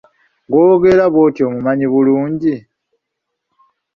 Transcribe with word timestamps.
Gw'oboggolera 0.49 1.05
bwotyo 1.13 1.43
omumanyi 1.49 1.85
bulungi. 1.93 2.55